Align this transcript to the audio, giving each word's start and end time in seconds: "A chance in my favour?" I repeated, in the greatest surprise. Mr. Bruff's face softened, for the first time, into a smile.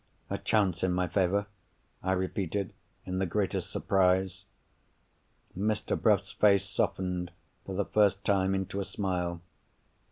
"A 0.31 0.39
chance 0.39 0.83
in 0.83 0.93
my 0.93 1.07
favour?" 1.07 1.45
I 2.01 2.13
repeated, 2.13 2.73
in 3.05 3.19
the 3.19 3.27
greatest 3.27 3.69
surprise. 3.69 4.45
Mr. 5.55 5.95
Bruff's 5.95 6.31
face 6.31 6.67
softened, 6.67 7.29
for 7.67 7.75
the 7.75 7.85
first 7.85 8.25
time, 8.25 8.55
into 8.55 8.79
a 8.79 8.83
smile. 8.83 9.41